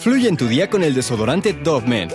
[0.00, 2.08] Fluye en tu día con el desodorante Dove Men,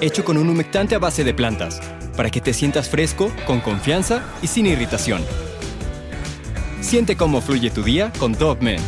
[0.00, 1.78] hecho con un humectante a base de plantas,
[2.16, 5.22] para que te sientas fresco, con confianza y sin irritación.
[6.80, 8.80] Siente cómo fluye tu día con Dove Men.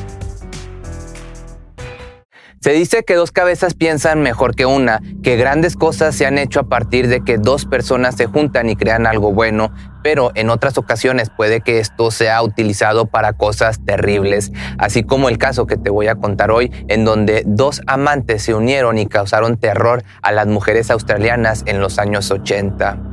[2.61, 6.61] Se dice que dos cabezas piensan mejor que una, que grandes cosas se han hecho
[6.61, 10.79] a partir de que dos personas se juntan y crean algo bueno, pero en otras
[10.79, 15.91] ocasiones puede que esto sea utilizado para cosas terribles, así como el caso que te
[15.91, 20.47] voy a contar hoy, en donde dos amantes se unieron y causaron terror a las
[20.47, 23.12] mujeres australianas en los años 80.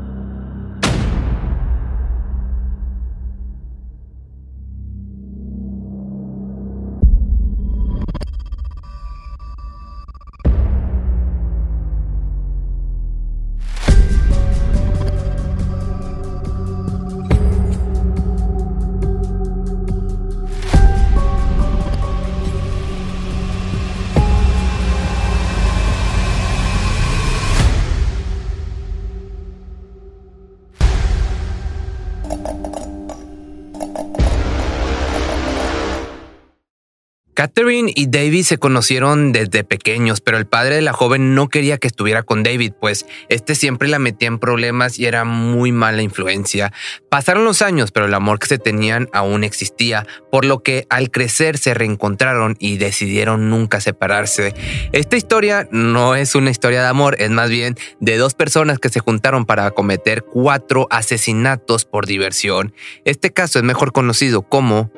[37.40, 41.78] Catherine y David se conocieron desde pequeños, pero el padre de la joven no quería
[41.78, 46.02] que estuviera con David, pues este siempre la metía en problemas y era muy mala
[46.02, 46.74] influencia.
[47.08, 51.12] Pasaron los años, pero el amor que se tenían aún existía, por lo que al
[51.12, 54.54] crecer se reencontraron y decidieron nunca separarse.
[54.92, 58.90] Esta historia no es una historia de amor, es más bien de dos personas que
[58.90, 62.74] se juntaron para cometer cuatro asesinatos por diversión.
[63.06, 64.92] Este caso es mejor conocido como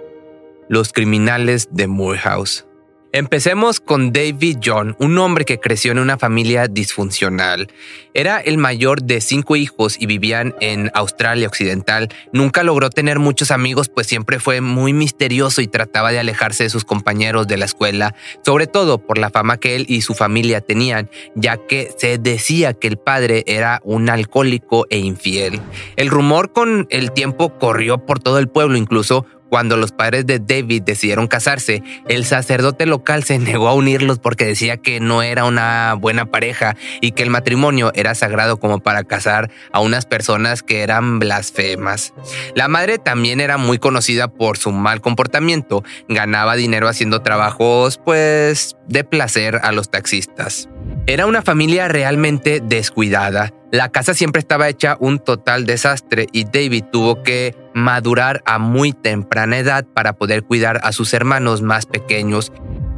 [0.72, 2.66] los criminales de Morehouse.
[3.12, 7.68] Empecemos con David John, un hombre que creció en una familia disfuncional.
[8.14, 12.08] Era el mayor de cinco hijos y vivían en Australia Occidental.
[12.32, 16.70] Nunca logró tener muchos amigos, pues siempre fue muy misterioso y trataba de alejarse de
[16.70, 20.62] sus compañeros de la escuela, sobre todo por la fama que él y su familia
[20.62, 25.60] tenían, ya que se decía que el padre era un alcohólico e infiel.
[25.98, 30.40] El rumor con el tiempo corrió por todo el pueblo, incluso cuando los padres de
[30.40, 35.44] David decidieron casarse, el sacerdote local se negó a unirlos porque decía que no era
[35.44, 40.64] una buena pareja y que el matrimonio era sagrado como para casar a unas personas
[40.64, 42.14] que eran blasfemas.
[42.56, 48.78] La madre también era muy conocida por su mal comportamiento, ganaba dinero haciendo trabajos pues
[48.88, 50.70] de placer a los taxistas.
[51.08, 53.52] Era una familia realmente descuidada.
[53.70, 58.94] La casa siempre estaba hecha un total desastre y David tuvo que madurar a muy
[58.94, 62.52] temprana edad para poder cuidar a sus hermanos más pequeños.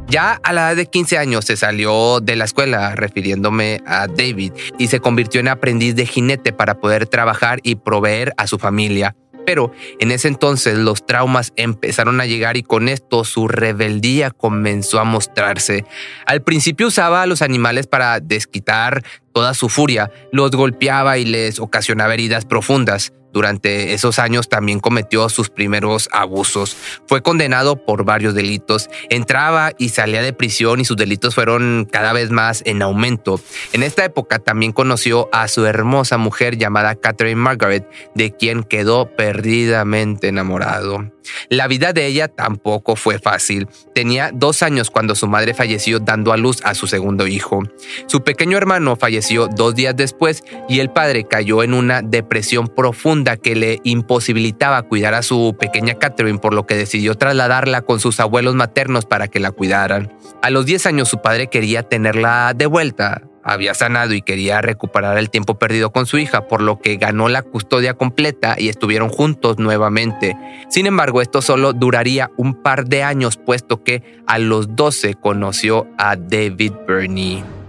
[0.06, 4.52] Ya a la edad de 15 años se salió de la escuela, refiriéndome a David,
[4.78, 9.16] y se convirtió en aprendiz de jinete para poder trabajar y proveer a su familia.
[9.46, 15.00] Pero en ese entonces los traumas empezaron a llegar y con esto su rebeldía comenzó
[15.00, 15.84] a mostrarse.
[16.26, 19.02] Al principio usaba a los animales para desquitar
[19.34, 23.12] toda su furia, los golpeaba y les ocasionaba heridas profundas.
[23.34, 26.76] Durante esos años también cometió sus primeros abusos.
[27.08, 28.88] Fue condenado por varios delitos.
[29.10, 33.40] Entraba y salía de prisión y sus delitos fueron cada vez más en aumento.
[33.72, 39.10] En esta época también conoció a su hermosa mujer llamada Catherine Margaret, de quien quedó
[39.16, 41.10] perdidamente enamorado.
[41.48, 43.66] La vida de ella tampoco fue fácil.
[43.94, 47.62] Tenía dos años cuando su madre falleció dando a luz a su segundo hijo.
[48.06, 49.23] Su pequeño hermano falleció
[49.54, 55.14] dos días después y el padre cayó en una depresión profunda que le imposibilitaba cuidar
[55.14, 59.40] a su pequeña Catherine, por lo que decidió trasladarla con sus abuelos maternos para que
[59.40, 60.12] la cuidaran.
[60.42, 65.18] A los 10 años su padre quería tenerla de vuelta, había sanado y quería recuperar
[65.18, 69.10] el tiempo perdido con su hija, por lo que ganó la custodia completa y estuvieron
[69.10, 70.36] juntos nuevamente.
[70.70, 75.86] Sin embargo, esto solo duraría un par de años, puesto que a los 12 conoció
[75.98, 77.63] a David Burney.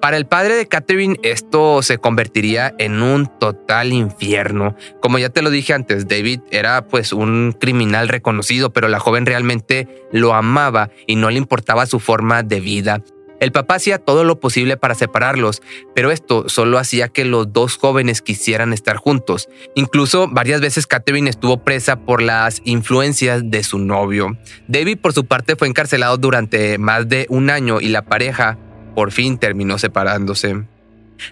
[0.00, 4.76] Para el padre de Catherine esto se convertiría en un total infierno.
[5.00, 9.26] Como ya te lo dije antes, David era pues un criminal reconocido, pero la joven
[9.26, 13.02] realmente lo amaba y no le importaba su forma de vida.
[13.40, 15.62] El papá hacía todo lo posible para separarlos,
[15.94, 19.48] pero esto solo hacía que los dos jóvenes quisieran estar juntos.
[19.76, 24.36] Incluso varias veces Catherine estuvo presa por las influencias de su novio.
[24.66, 28.58] David por su parte fue encarcelado durante más de un año y la pareja
[28.94, 30.64] por fin terminó separándose.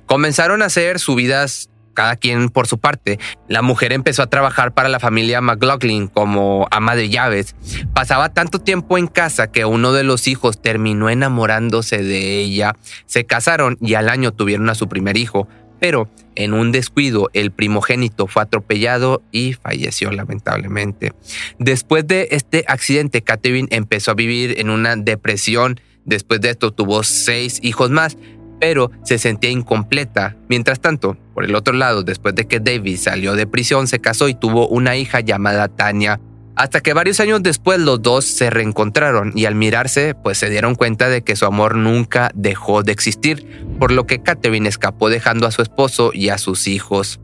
[0.06, 3.18] Comenzaron a hacer su vidas cada quien por su parte.
[3.48, 7.56] La mujer empezó a trabajar para la familia McLaughlin como ama de llaves.
[7.92, 12.76] Pasaba tanto tiempo en casa que uno de los hijos terminó enamorándose de ella.
[13.06, 15.48] Se casaron y al año tuvieron a su primer hijo,
[15.80, 21.12] pero en un descuido el primogénito fue atropellado y falleció lamentablemente.
[21.58, 27.02] Después de este accidente, Catherine empezó a vivir en una depresión Después de esto tuvo
[27.02, 28.16] seis hijos más,
[28.60, 30.36] pero se sentía incompleta.
[30.48, 34.28] Mientras tanto, por el otro lado, después de que David salió de prisión, se casó
[34.28, 36.20] y tuvo una hija llamada Tania.
[36.54, 40.74] Hasta que varios años después los dos se reencontraron y al mirarse pues se dieron
[40.74, 43.46] cuenta de que su amor nunca dejó de existir,
[43.78, 47.20] por lo que Catherine escapó dejando a su esposo y a sus hijos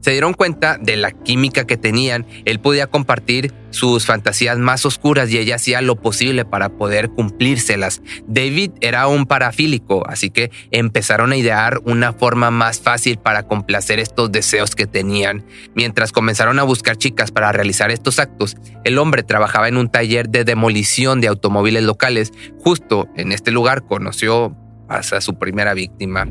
[0.00, 2.26] se dieron cuenta de la química que tenían.
[2.44, 8.02] Él podía compartir sus fantasías más oscuras y ella hacía lo posible para poder cumplírselas.
[8.26, 13.98] David era un parafílico, así que empezaron a idear una forma más fácil para complacer
[13.98, 15.44] estos deseos que tenían.
[15.74, 20.28] Mientras comenzaron a buscar chicas para realizar estos actos, el hombre trabajaba en un taller
[20.28, 22.32] de demolición de automóviles locales.
[22.58, 24.56] Justo en este lugar conoció
[24.88, 26.26] a su primera víctima.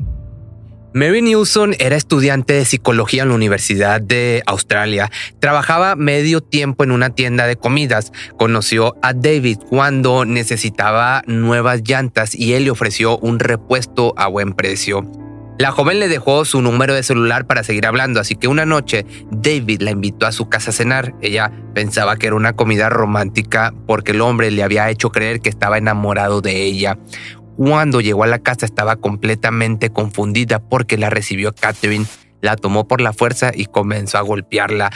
[0.91, 5.11] Mary Newson era estudiante de psicología en la Universidad de Australia.
[5.39, 8.11] Trabajaba medio tiempo en una tienda de comidas.
[8.39, 14.53] Conoció a David cuando necesitaba nuevas llantas y él le ofreció un repuesto a buen
[14.53, 15.05] precio.
[15.59, 19.05] La joven le dejó su número de celular para seguir hablando, así que una noche
[19.29, 21.13] David la invitó a su casa a cenar.
[21.21, 25.49] Ella pensaba que era una comida romántica porque el hombre le había hecho creer que
[25.49, 26.97] estaba enamorado de ella.
[27.59, 32.05] Cuando llegó a la casa estaba completamente confundida porque la recibió Catherine,
[32.39, 34.91] la tomó por la fuerza y comenzó a golpearla.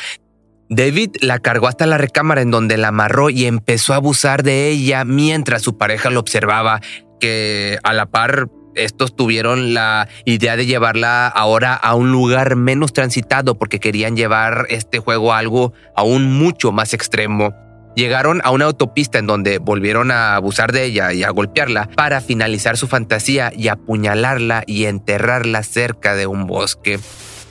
[0.69, 4.69] David la cargó hasta la recámara en donde la amarró y empezó a abusar de
[4.69, 6.79] ella mientras su pareja lo observaba,
[7.19, 12.93] que a la par estos tuvieron la idea de llevarla ahora a un lugar menos
[12.93, 17.53] transitado porque querían llevar este juego a algo aún mucho más extremo.
[17.95, 22.21] Llegaron a una autopista en donde volvieron a abusar de ella y a golpearla para
[22.21, 26.99] finalizar su fantasía y apuñalarla y enterrarla cerca de un bosque.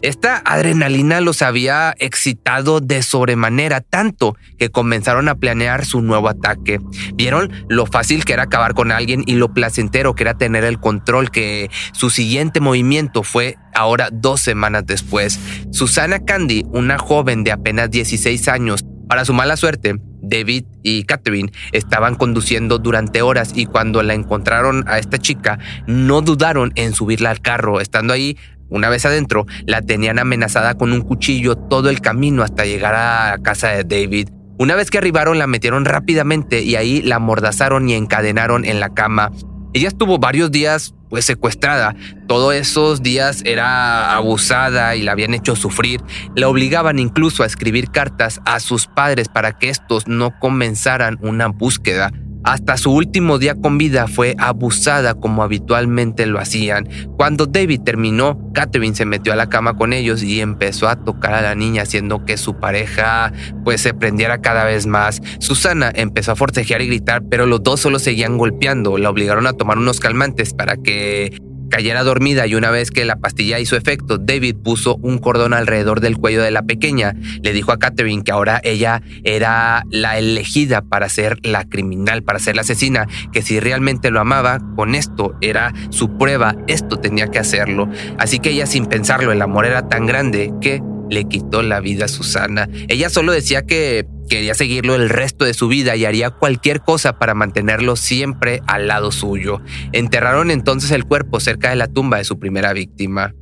[0.02, 6.80] Esta adrenalina los había excitado de sobremanera tanto que comenzaron a planear su nuevo ataque.
[7.14, 10.80] Vieron lo fácil que era acabar con alguien y lo placentero que era tener el
[10.80, 15.38] control que su siguiente movimiento fue ahora dos semanas después.
[15.70, 21.52] Susana Candy, una joven de apenas 16 años, para su mala suerte, David y Catherine
[21.72, 27.30] estaban conduciendo durante horas y cuando la encontraron a esta chica, no dudaron en subirla
[27.30, 27.80] al carro.
[27.80, 28.38] Estando ahí,
[28.72, 33.38] una vez adentro, la tenían amenazada con un cuchillo todo el camino hasta llegar a
[33.42, 34.28] casa de David.
[34.58, 38.94] Una vez que arribaron, la metieron rápidamente y ahí la amordazaron y encadenaron en la
[38.94, 39.30] cama.
[39.74, 41.94] Ella estuvo varios días pues secuestrada.
[42.26, 46.00] Todos esos días era abusada y la habían hecho sufrir.
[46.34, 51.48] La obligaban incluso a escribir cartas a sus padres para que estos no comenzaran una
[51.48, 52.10] búsqueda.
[52.44, 56.88] Hasta su último día con vida fue abusada como habitualmente lo hacían.
[57.16, 61.34] Cuando David terminó, Catherine se metió a la cama con ellos y empezó a tocar
[61.34, 63.32] a la niña haciendo que su pareja
[63.64, 65.20] pues se prendiera cada vez más.
[65.38, 68.98] Susana empezó a forcejear y gritar, pero los dos solo seguían golpeando.
[68.98, 71.40] La obligaron a tomar unos calmantes para que
[71.72, 76.00] cayera dormida y una vez que la pastilla hizo efecto, David puso un cordón alrededor
[76.00, 77.14] del cuello de la pequeña.
[77.42, 82.40] Le dijo a Catherine que ahora ella era la elegida para ser la criminal, para
[82.40, 87.28] ser la asesina, que si realmente lo amaba, con esto era su prueba, esto tenía
[87.28, 87.88] que hacerlo.
[88.18, 92.06] Así que ella sin pensarlo, el amor era tan grande que le quitó la vida
[92.06, 92.68] a Susana.
[92.88, 97.18] Ella solo decía que quería seguirlo el resto de su vida y haría cualquier cosa
[97.18, 99.60] para mantenerlo siempre al lado suyo.
[99.92, 103.34] Enterraron entonces el cuerpo cerca de la tumba de su primera víctima.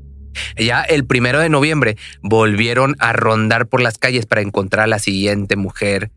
[0.57, 4.99] Ya el primero de noviembre volvieron a rondar por las calles para encontrar a la
[4.99, 6.11] siguiente mujer.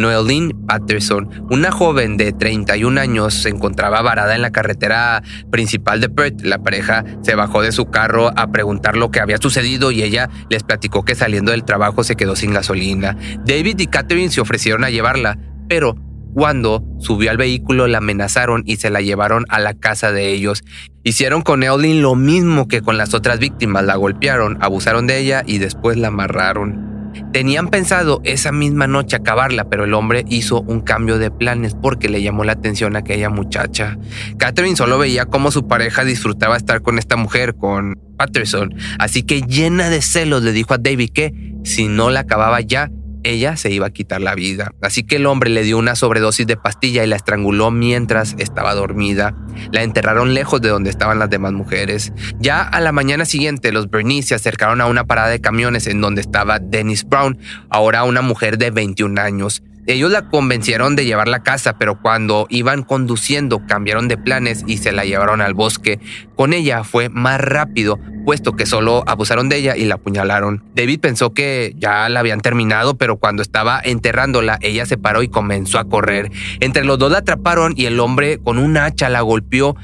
[0.00, 6.08] Noeline Patterson, una joven de 31 años, se encontraba varada en la carretera principal de
[6.08, 6.40] Perth.
[6.42, 10.30] La pareja se bajó de su carro a preguntar lo que había sucedido y ella
[10.48, 13.16] les platicó que saliendo del trabajo se quedó sin gasolina.
[13.44, 15.38] David y Catherine se ofrecieron a llevarla,
[15.68, 15.94] pero
[16.32, 20.62] cuando subió al vehículo la amenazaron y se la llevaron a la casa de ellos.
[21.02, 25.42] Hicieron con Evelyn lo mismo que con las otras víctimas, la golpearon, abusaron de ella
[25.46, 26.99] y después la amarraron.
[27.32, 32.08] Tenían pensado esa misma noche acabarla, pero el hombre hizo un cambio de planes porque
[32.08, 33.98] le llamó la atención a aquella muchacha.
[34.36, 39.42] Catherine solo veía cómo su pareja disfrutaba estar con esta mujer, con Patterson, así que
[39.42, 42.90] llena de celos le dijo a David que si no la acababa ya,
[43.24, 44.72] ella se iba a quitar la vida.
[44.82, 48.74] Así que el hombre le dio una sobredosis de pastilla y la estranguló mientras estaba
[48.74, 49.34] dormida.
[49.72, 52.12] La enterraron lejos de donde estaban las demás mujeres.
[52.38, 56.00] Ya a la mañana siguiente, los Bernice se acercaron a una parada de camiones en
[56.00, 59.62] donde estaba Dennis Brown, ahora una mujer de 21 años.
[59.92, 64.78] Ellos la convencieron de llevarla a casa, pero cuando iban conduciendo cambiaron de planes y
[64.78, 66.00] se la llevaron al bosque.
[66.36, 70.64] Con ella fue más rápido, puesto que solo abusaron de ella y la apuñalaron.
[70.74, 75.28] David pensó que ya la habían terminado, pero cuando estaba enterrándola, ella se paró y
[75.28, 76.30] comenzó a correr.
[76.60, 79.76] Entre los dos la atraparon y el hombre con un hacha la golpeó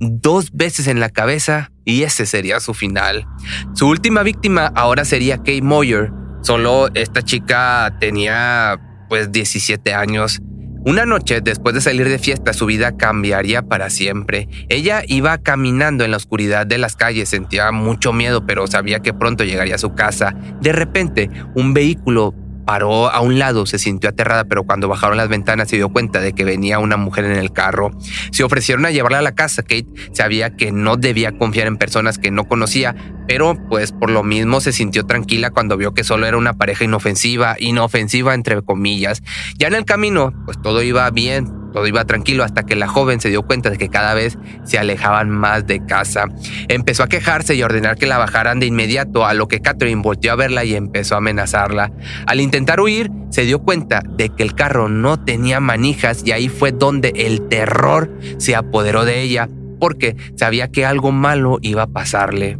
[0.00, 3.26] dos veces en la cabeza y ese sería su final.
[3.74, 6.10] Su última víctima ahora sería Kate Moyer.
[6.42, 8.78] Solo esta chica tenía
[9.14, 10.42] pues 17 años.
[10.84, 14.48] Una noche, después de salir de fiesta, su vida cambiaría para siempre.
[14.68, 19.14] Ella iba caminando en la oscuridad de las calles, sentía mucho miedo, pero sabía que
[19.14, 20.34] pronto llegaría a su casa.
[20.60, 25.28] De repente, un vehículo paró a un lado, se sintió aterrada, pero cuando bajaron las
[25.28, 27.90] ventanas se dio cuenta de que venía una mujer en el carro.
[28.32, 29.62] Se ofrecieron a llevarla a la casa.
[29.62, 32.94] Kate sabía que no debía confiar en personas que no conocía,
[33.26, 36.84] pero pues por lo mismo se sintió tranquila cuando vio que solo era una pareja
[36.84, 39.22] inofensiva, inofensiva entre comillas.
[39.58, 43.20] Ya en el camino, pues todo iba bien, todo iba tranquilo hasta que la joven
[43.20, 46.26] se dio cuenta de que cada vez se alejaban más de casa.
[46.68, 50.32] Empezó a quejarse y ordenar que la bajaran de inmediato, a lo que Catherine volteó
[50.32, 51.90] a verla y empezó a amenazarla.
[52.26, 56.48] Al intentar huir, se dio cuenta de que el carro no tenía manijas y ahí
[56.48, 59.48] fue donde el terror se apoderó de ella,
[59.80, 62.56] porque sabía que algo malo iba a pasarle.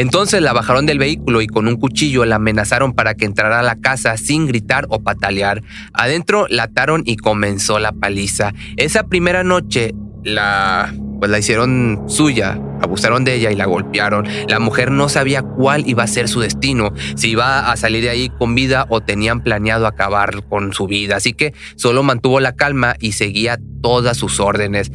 [0.00, 3.62] Entonces la bajaron del vehículo y con un cuchillo la amenazaron para que entrara a
[3.62, 5.62] la casa sin gritar o patalear.
[5.92, 8.54] Adentro la ataron y comenzó la paliza.
[8.78, 9.92] Esa primera noche
[10.24, 10.90] la
[11.20, 14.26] pues la hicieron suya, abusaron de ella y la golpearon.
[14.48, 18.08] La mujer no sabía cuál iba a ser su destino, si iba a salir de
[18.08, 21.16] ahí con vida o tenían planeado acabar con su vida.
[21.16, 24.90] Así que solo mantuvo la calma y seguía todas sus órdenes.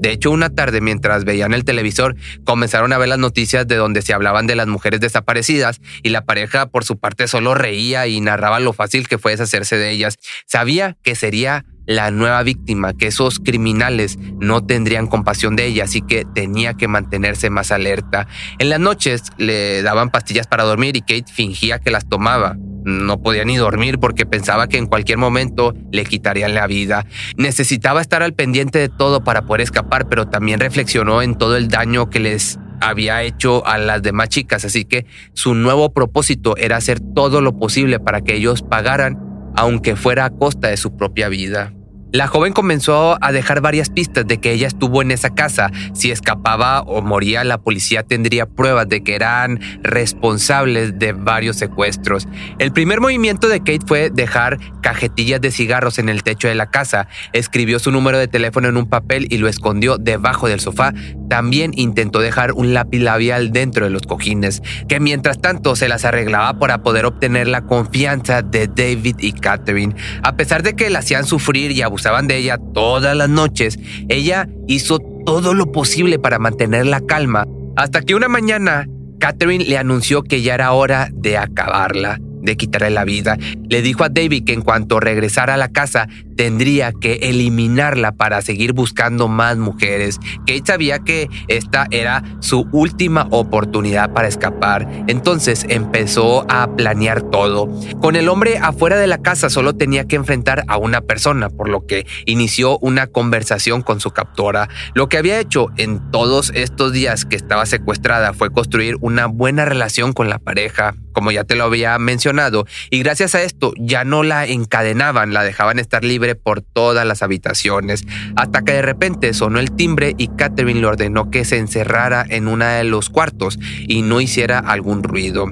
[0.00, 4.02] De hecho, una tarde mientras veían el televisor, comenzaron a ver las noticias de donde
[4.02, 8.20] se hablaban de las mujeres desaparecidas y la pareja por su parte solo reía y
[8.20, 10.18] narraba lo fácil que fue deshacerse de ellas.
[10.46, 16.00] Sabía que sería la nueva víctima, que esos criminales no tendrían compasión de ella, así
[16.02, 18.28] que tenía que mantenerse más alerta.
[18.58, 22.56] En las noches le daban pastillas para dormir y Kate fingía que las tomaba.
[22.84, 27.06] No podía ni dormir porque pensaba que en cualquier momento le quitarían la vida.
[27.36, 31.68] Necesitaba estar al pendiente de todo para poder escapar, pero también reflexionó en todo el
[31.68, 36.76] daño que les había hecho a las demás chicas, así que su nuevo propósito era
[36.76, 39.18] hacer todo lo posible para que ellos pagaran,
[39.54, 41.74] aunque fuera a costa de su propia vida.
[42.12, 45.70] La joven comenzó a dejar varias pistas de que ella estuvo en esa casa.
[45.94, 52.26] Si escapaba o moría, la policía tendría pruebas de que eran responsables de varios secuestros.
[52.58, 56.68] El primer movimiento de Kate fue dejar cajetillas de cigarros en el techo de la
[56.68, 57.06] casa.
[57.32, 60.92] Escribió su número de teléfono en un papel y lo escondió debajo del sofá.
[61.28, 66.04] También intentó dejar un lápiz labial dentro de los cojines, que mientras tanto se las
[66.04, 69.94] arreglaba para poder obtener la confianza de David y Catherine.
[70.24, 73.78] A pesar de que la hacían sufrir y abusar de ella todas las noches,
[74.08, 78.86] ella hizo todo lo posible para mantener la calma, hasta que una mañana
[79.18, 83.36] Catherine le anunció que ya era hora de acabarla de quitarle la vida.
[83.68, 86.08] Le dijo a David que en cuanto regresara a la casa
[86.40, 90.18] tendría que eliminarla para seguir buscando más mujeres.
[90.46, 97.68] Kate sabía que esta era su última oportunidad para escapar, entonces empezó a planear todo.
[98.00, 101.68] Con el hombre afuera de la casa solo tenía que enfrentar a una persona, por
[101.68, 104.70] lo que inició una conversación con su captora.
[104.94, 109.66] Lo que había hecho en todos estos días que estaba secuestrada fue construir una buena
[109.66, 114.04] relación con la pareja, como ya te lo había mencionado, y gracias a esto ya
[114.04, 118.04] no la encadenaban, la dejaban estar libre por todas las habitaciones,
[118.36, 122.48] hasta que de repente sonó el timbre y Catherine le ordenó que se encerrara en
[122.48, 125.46] una de los cuartos y no hiciera algún ruido.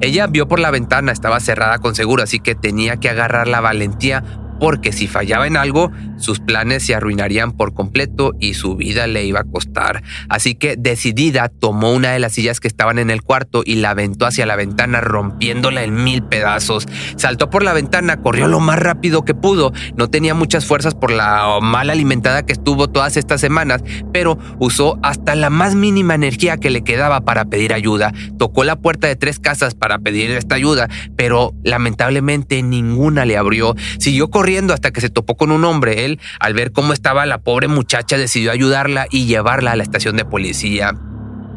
[0.00, 3.60] Ella vio por la ventana, estaba cerrada con seguro, así que tenía que agarrar la
[3.60, 4.24] valentía
[4.62, 9.24] porque si fallaba en algo, sus planes se arruinarían por completo y su vida le
[9.24, 10.04] iba a costar.
[10.28, 13.90] Así que decidida tomó una de las sillas que estaban en el cuarto y la
[13.90, 16.86] aventó hacia la ventana rompiéndola en mil pedazos.
[17.16, 21.10] Saltó por la ventana, corrió lo más rápido que pudo, no tenía muchas fuerzas por
[21.10, 26.56] la mal alimentada que estuvo todas estas semanas, pero usó hasta la más mínima energía
[26.56, 28.12] que le quedaba para pedir ayuda.
[28.38, 33.74] Tocó la puerta de tres casas para pedir esta ayuda, pero lamentablemente ninguna le abrió.
[33.98, 36.04] Siguió corriendo hasta que se topó con un hombre.
[36.04, 40.16] Él, al ver cómo estaba la pobre muchacha, decidió ayudarla y llevarla a la estación
[40.16, 40.92] de policía.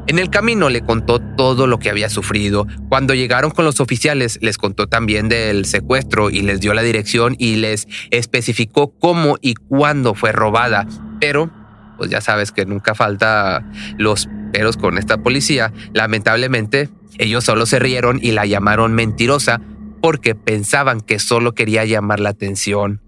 [0.07, 2.67] En el camino le contó todo lo que había sufrido.
[2.89, 7.35] Cuando llegaron con los oficiales, les contó también del secuestro y les dio la dirección
[7.39, 10.85] y les especificó cómo y cuándo fue robada.
[11.19, 11.51] Pero,
[11.97, 13.65] pues ya sabes que nunca falta
[13.97, 15.73] los peros con esta policía.
[15.93, 19.59] Lamentablemente, ellos solo se rieron y la llamaron mentirosa
[20.05, 23.01] porque pensaban que solo quería llamar la atención.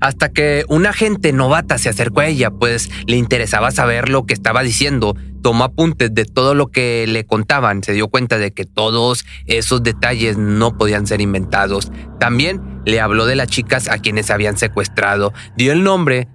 [0.00, 4.34] hasta que una agente novata se acercó a ella, pues le interesaba saber lo que
[4.34, 5.14] estaba diciendo.
[5.40, 9.84] Tomó apuntes de todo lo que le contaban, se dio cuenta de que todos esos
[9.84, 11.92] detalles no podían ser inventados.
[12.18, 16.26] También le habló de las chicas a quienes habían secuestrado, dio el nombre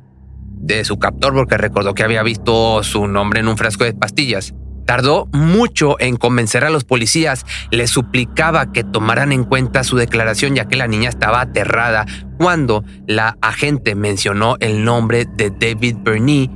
[0.56, 4.54] de su captor porque recordó que había visto su nombre en un frasco de pastillas.
[4.86, 10.56] Tardó mucho en convencer a los policías, le suplicaba que tomaran en cuenta su declaración
[10.56, 12.06] ya que la niña estaba aterrada
[12.38, 16.50] cuando la agente mencionó el nombre de David Berney,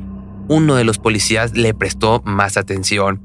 [0.48, 3.25] uno de los policías le prestó más atención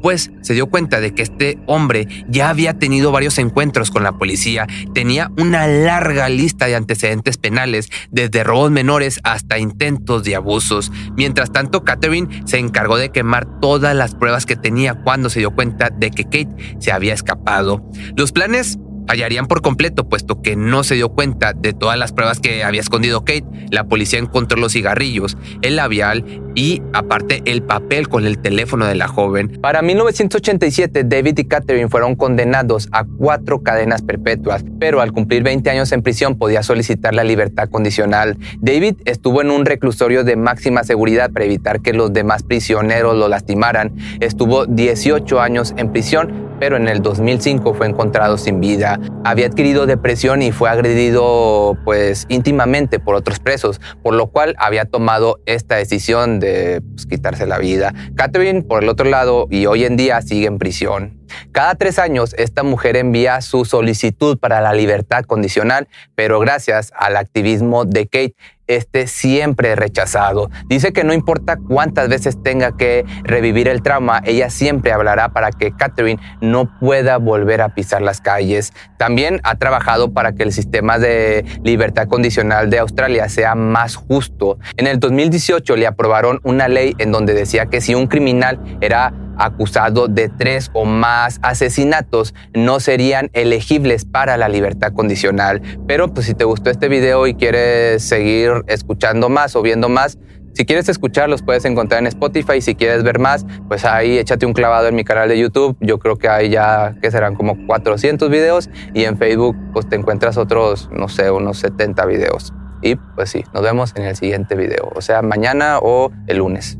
[0.00, 4.12] pues se dio cuenta de que este hombre ya había tenido varios encuentros con la
[4.12, 10.92] policía, tenía una larga lista de antecedentes penales, desde robos menores hasta intentos de abusos.
[11.16, 15.50] Mientras tanto, Catherine se encargó de quemar todas las pruebas que tenía cuando se dio
[15.50, 17.84] cuenta de que Kate se había escapado.
[18.16, 22.40] Los planes fallarían por completo, puesto que no se dio cuenta de todas las pruebas
[22.40, 23.46] que había escondido Kate.
[23.70, 28.94] La policía encontró los cigarrillos, el labial y aparte el papel con el teléfono de
[28.94, 29.58] la joven.
[29.60, 35.70] Para 1987, David y Catherine fueron condenados a cuatro cadenas perpetuas, pero al cumplir 20
[35.70, 38.36] años en prisión podía solicitar la libertad condicional.
[38.58, 43.28] David estuvo en un reclusorio de máxima seguridad para evitar que los demás prisioneros lo
[43.28, 43.96] lastimaran.
[44.20, 49.00] Estuvo 18 años en prisión, pero en el 2005 fue encontrado sin vida.
[49.24, 54.84] Había adquirido depresión y fue agredido pues íntimamente por otros presos, por lo cual había
[54.84, 57.92] tomado esta decisión de pues, quitarse la vida.
[58.14, 61.18] Catherine, por el otro lado, y hoy en día sigue en prisión.
[61.52, 67.16] Cada tres años, esta mujer envía su solicitud para la libertad condicional, pero gracias al
[67.16, 68.34] activismo de Kate,
[68.76, 70.50] este siempre rechazado.
[70.68, 75.50] Dice que no importa cuántas veces tenga que revivir el trauma, ella siempre hablará para
[75.50, 78.72] que Catherine no pueda volver a pisar las calles.
[78.98, 84.58] También ha trabajado para que el sistema de libertad condicional de Australia sea más justo.
[84.76, 89.12] En el 2018 le aprobaron una ley en donde decía que si un criminal era
[89.36, 95.62] acusado de tres o más asesinatos no serían elegibles para la libertad condicional.
[95.86, 100.18] Pero pues si te gustó este video y quieres seguir escuchando más o viendo más,
[100.52, 102.60] si quieres escuchar, los puedes encontrar en Spotify.
[102.60, 105.76] Si quieres ver más, pues ahí échate un clavado en mi canal de YouTube.
[105.80, 108.68] Yo creo que hay ya, que serán como 400 videos.
[108.92, 112.52] Y en Facebook, pues te encuentras otros, no sé, unos 70 videos.
[112.82, 114.90] Y pues sí, nos vemos en el siguiente video.
[114.94, 116.79] O sea, mañana o el lunes.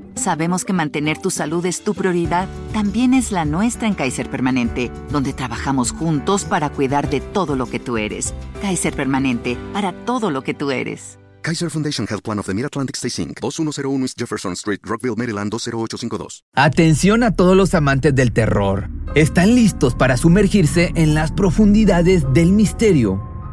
[0.15, 4.91] Sabemos que mantener tu salud es tu prioridad, también es la nuestra en Kaiser Permanente,
[5.09, 8.33] donde trabajamos juntos para cuidar de todo lo que tú eres.
[8.61, 11.17] Kaiser Permanente, para todo lo que tú eres.
[11.41, 15.49] Kaiser Foundation Health Plan of the Mid-Atlantic Stay Inc., 2101 East Jefferson Street, Rockville, Maryland
[15.49, 16.43] 20852.
[16.55, 18.89] Atención a todos los amantes del terror.
[19.15, 23.30] ¿Están listos para sumergirse en las profundidades del misterio?